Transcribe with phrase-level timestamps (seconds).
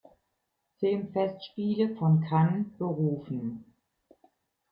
[0.79, 3.63] Filmfestspiele von Cannes berufen.